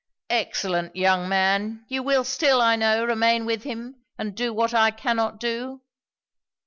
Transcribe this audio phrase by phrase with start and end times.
[0.31, 1.85] 'Excellent young man!
[1.87, 5.81] you will still, I know, remain with him, and do what I cannot do.'